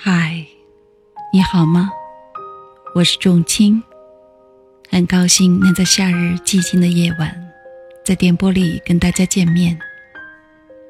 [0.00, 0.46] 嗨，
[1.32, 1.90] 你好吗？
[2.94, 3.82] 我是仲青，
[4.88, 7.50] 很高兴能在夏日寂静的夜晚，
[8.04, 9.76] 在电波里跟大家见面。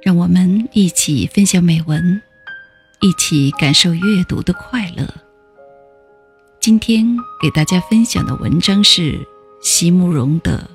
[0.02, 2.20] 让我们一起分享美文，
[3.00, 5.08] 一起感受阅读的快乐。
[6.60, 7.06] 今天
[7.40, 9.26] 给大家分享的文章是
[9.62, 10.68] 席慕容的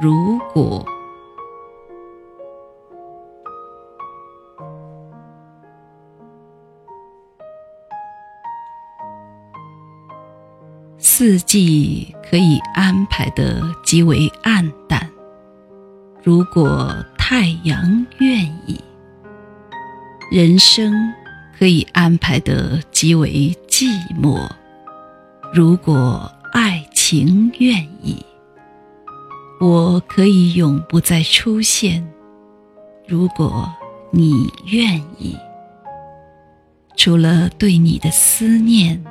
[0.00, 0.86] 如果》。
[11.08, 15.08] 四季可以安排得极为暗淡，
[16.20, 18.74] 如果太阳愿意；
[20.32, 20.92] 人生
[21.56, 23.86] 可以安排得极为寂
[24.20, 24.50] 寞，
[25.54, 28.20] 如果爱情愿意。
[29.60, 32.04] 我可以永不再出现，
[33.06, 33.72] 如果
[34.10, 35.36] 你愿意。
[36.96, 39.02] 除了对你的思念。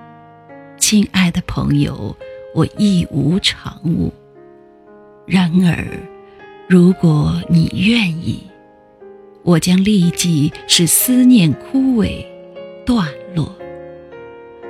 [0.87, 2.15] 亲爱的朋友，
[2.53, 4.13] 我一无长物。
[5.25, 5.83] 然而，
[6.69, 8.43] 如果你愿意，
[9.41, 12.23] 我将立即使思念枯萎、
[12.85, 13.47] 断落；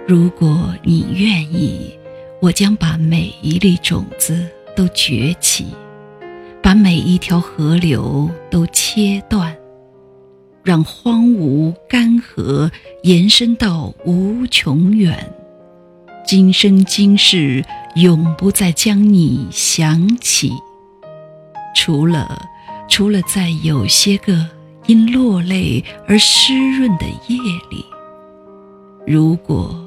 [0.07, 1.93] 如果你愿意，
[2.41, 5.65] 我将把每一粒种子都崛起，
[6.63, 9.53] 把每一条河流都切断，
[10.63, 12.71] 让荒芜干涸
[13.03, 15.29] 延伸到无穷远。
[16.25, 20.51] 今生今世，永不再将你想起。
[21.75, 22.41] 除了，
[22.89, 24.49] 除了在有些个
[24.87, 27.37] 因落泪而湿润的夜
[27.69, 27.85] 里，
[29.05, 29.79] 如果，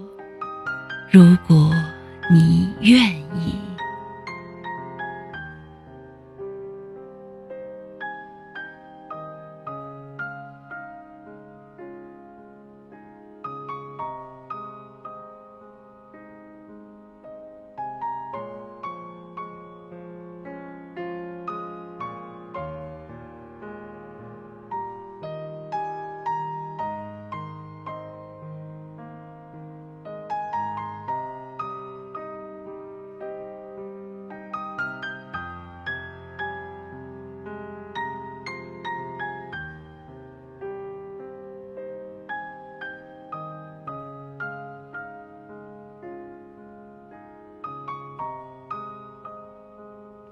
[1.10, 1.72] 如果
[2.30, 3.67] 你愿意。